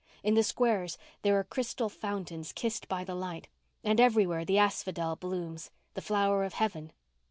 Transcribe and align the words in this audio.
In 0.23 0.33
the 0.33 0.41
squares 0.41 0.97
there 1.21 1.37
are 1.37 1.43
crystal 1.43 1.87
fountains 1.87 2.53
kissed 2.53 2.87
by 2.87 3.03
the 3.03 3.13
light, 3.13 3.49
and 3.83 3.99
everywhere 4.01 4.43
the 4.43 4.57
asphodel 4.57 5.15
blooms—the 5.15 6.01
flower 6.01 6.43
of 6.43 6.53
heaven." 6.53 6.91